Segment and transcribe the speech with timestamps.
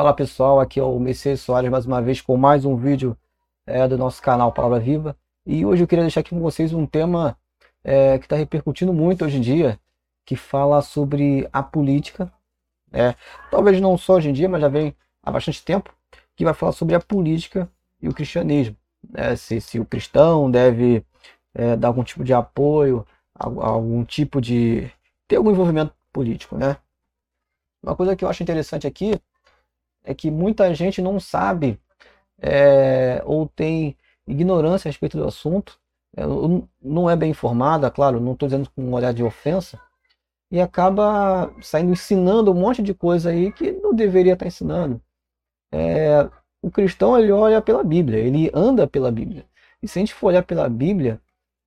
[0.00, 3.14] Fala pessoal, aqui é o Messias Soares mais uma vez com mais um vídeo
[3.66, 5.14] é, do nosso canal Palavra Viva.
[5.44, 7.36] E hoje eu queria deixar aqui com vocês um tema
[7.84, 9.78] é, que está repercutindo muito hoje em dia,
[10.24, 12.32] que fala sobre a política.
[12.90, 13.14] É,
[13.50, 15.94] talvez não só hoje em dia, mas já vem há bastante tempo,
[16.34, 17.70] que vai falar sobre a política
[18.00, 18.78] e o cristianismo.
[19.06, 19.36] Né?
[19.36, 21.04] Se, se o cristão deve
[21.52, 24.90] é, dar algum tipo de apoio, algum tipo de.
[25.28, 26.78] ter algum envolvimento político, né?
[27.82, 29.20] Uma coisa que eu acho interessante aqui
[30.04, 31.78] é que muita gente não sabe
[32.38, 35.78] é, ou tem ignorância a respeito do assunto,
[36.16, 36.22] é,
[36.82, 39.78] não é bem informada, claro, não estou dizendo com um olhar de ofensa,
[40.50, 45.00] e acaba saindo ensinando um monte de coisa aí que não deveria estar ensinando.
[45.72, 46.28] É,
[46.60, 49.46] o cristão ele olha pela Bíblia, ele anda pela Bíblia.
[49.82, 51.20] E se a gente for olhar pela Bíblia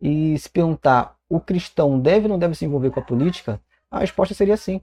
[0.00, 4.00] e se perguntar o cristão deve ou não deve se envolver com a política, a
[4.00, 4.80] resposta seria sim.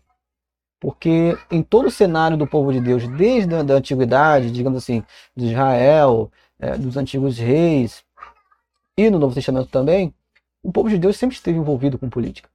[0.81, 5.04] Porque em todo o cenário do povo de Deus, desde a da antiguidade, digamos assim,
[5.35, 8.04] de Israel, é, dos antigos reis,
[8.98, 10.12] e no Novo Testamento também,
[10.63, 12.49] o povo de Deus sempre esteve envolvido com política.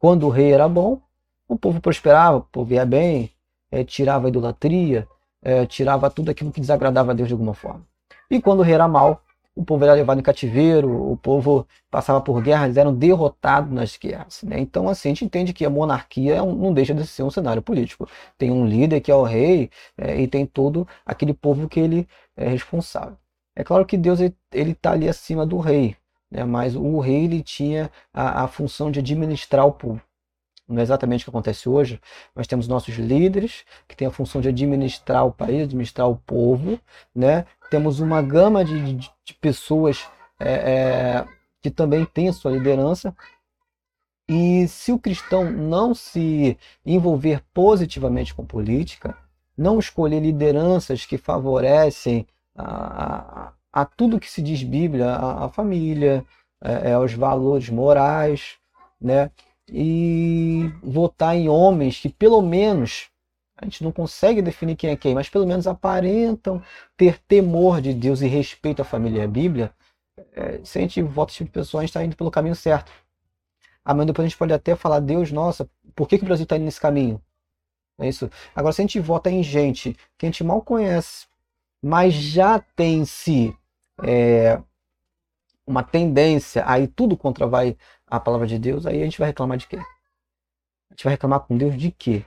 [0.00, 1.00] Quando o rei era bom,
[1.46, 3.30] o povo prosperava, o povo ia bem,
[3.70, 5.06] é, tirava a idolatria,
[5.40, 7.86] é, tirava tudo aquilo que desagradava a Deus de alguma forma.
[8.28, 9.22] E quando o rei era mau,
[9.54, 14.42] o povo era levado em cativeiro, o povo passava por guerras, eram derrotados nas guerras.
[14.42, 14.58] Né?
[14.58, 17.62] Então, assim, a gente entende que a monarquia é não deixa de ser um cenário
[17.62, 18.08] político.
[18.36, 22.08] Tem um líder que é o rei é, e tem todo aquele povo que ele
[22.36, 23.16] é responsável.
[23.56, 25.96] É claro que Deus ele está ali acima do rei,
[26.30, 26.44] né?
[26.44, 30.02] mas o rei ele tinha a, a função de administrar o povo
[30.68, 32.00] não é exatamente o que acontece hoje,
[32.34, 36.80] mas temos nossos líderes que têm a função de administrar o país, administrar o povo,
[37.14, 37.46] né?
[37.70, 40.08] Temos uma gama de, de, de pessoas
[40.40, 41.28] é, é,
[41.62, 43.14] que também têm a sua liderança.
[44.28, 49.16] E se o cristão não se envolver positivamente com política,
[49.56, 55.48] não escolher lideranças que favorecem a, a, a tudo que se diz Bíblia, a, a
[55.50, 56.24] família,
[56.62, 58.56] é, é, os valores morais,
[59.00, 59.30] né?
[59.68, 63.08] E votar em homens que pelo menos
[63.56, 66.62] a gente não consegue definir quem é quem, mas pelo menos aparentam
[66.96, 69.72] ter temor de Deus e respeito à família e à Bíblia,
[70.32, 72.54] é, se a gente vota esse tipo de pessoa, a gente está indo pelo caminho
[72.54, 72.92] certo.
[73.84, 76.56] Amanhã depois a gente pode até falar, Deus, nossa, por que, que o Brasil está
[76.56, 77.20] indo nesse caminho?
[77.98, 78.30] É isso.
[78.54, 81.26] Agora, se a gente vota em gente que a gente mal conhece,
[81.82, 83.56] mas já tem em si
[84.02, 84.60] é,
[85.66, 87.76] uma tendência, aí tudo contra vai
[88.06, 89.76] a palavra de Deus, aí a gente vai reclamar de quê?
[89.76, 92.24] A gente vai reclamar com Deus de quê?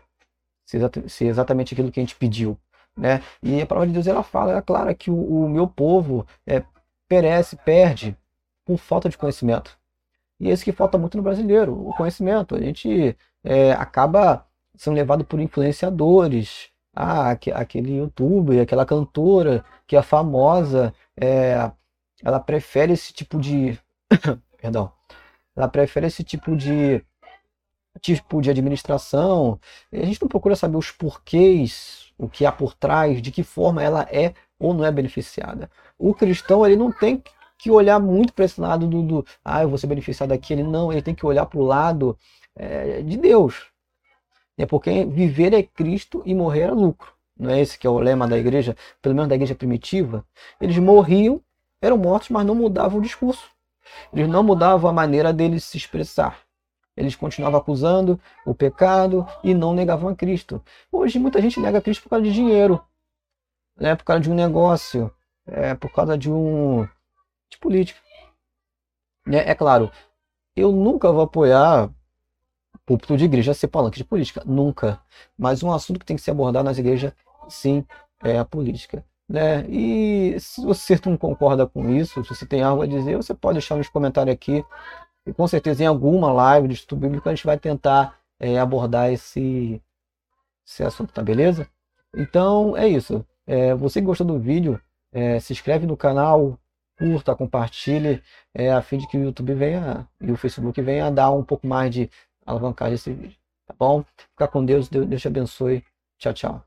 [0.66, 0.78] Se,
[1.08, 2.58] se é exatamente aquilo que a gente pediu.
[2.96, 3.22] Né?
[3.44, 6.64] E a palavra de Deus ela fala, é clara que o, o meu povo é,
[7.08, 8.18] perece, perde
[8.66, 9.78] por falta de conhecimento.
[10.40, 12.56] E é isso que falta muito no brasileiro, o conhecimento.
[12.56, 16.69] A gente é, acaba sendo levado por influenciadores.
[16.94, 21.72] Ah, aquele youtuber, aquela cantora que é famosa, é,
[22.23, 23.79] ela prefere esse tipo de.
[24.61, 24.91] Perdão
[25.57, 27.03] ela prefere esse tipo de
[28.00, 29.59] tipo de administração.
[29.91, 33.81] A gente não procura saber os porquês, o que há por trás, de que forma
[33.81, 35.67] ela é ou não é beneficiada.
[35.97, 37.23] O cristão ele não tem
[37.57, 40.53] que olhar muito para esse lado do, do, ah, eu vou ser beneficiado aqui.
[40.53, 42.16] Ele não, ele tem que olhar para o lado
[42.56, 43.66] é, de Deus.
[44.59, 47.11] É porque viver é Cristo e morrer é lucro.
[47.39, 50.23] Não é esse que é o lema da igreja, pelo menos da igreja primitiva?
[50.61, 51.41] Eles morriam,
[51.81, 53.49] eram mortos, mas não mudavam o discurso.
[54.13, 56.39] Eles não mudavam a maneira deles se expressar.
[56.95, 60.61] Eles continuavam acusando o pecado e não negavam a Cristo.
[60.91, 62.83] Hoje muita gente nega a Cristo por causa de dinheiro,
[63.79, 63.95] né?
[63.95, 65.13] por causa de um negócio,
[65.45, 66.88] é, por causa de um
[67.49, 67.99] de política.
[69.27, 69.91] É, é claro,
[70.55, 71.89] eu nunca vou apoiar
[72.88, 74.99] púlpito de igreja ser palanque de política, nunca.
[75.38, 77.13] Mas um assunto que tem que ser abordado nas igrejas,
[77.49, 77.85] sim,
[78.23, 79.05] é a política.
[79.29, 79.67] Né?
[79.69, 83.55] E se você não concorda com isso, se você tem algo a dizer, você pode
[83.55, 84.63] deixar nos comentários aqui.
[85.25, 89.11] E com certeza em alguma live de estudo bíblico a gente vai tentar é, abordar
[89.11, 89.81] esse,
[90.65, 91.67] esse assunto, tá beleza?
[92.15, 93.25] Então é isso.
[93.45, 94.81] É, você que gostou do vídeo,
[95.12, 96.57] é, se inscreve no canal,
[96.97, 98.21] curta, compartilhe,
[98.53, 101.68] é, a fim de que o YouTube venha e o Facebook venha dar um pouco
[101.68, 102.09] mais de
[102.45, 103.38] alavancagem a esse vídeo.
[103.65, 104.03] Tá bom?
[104.31, 105.83] Fica com Deus, Deus te abençoe.
[106.18, 106.67] Tchau, tchau.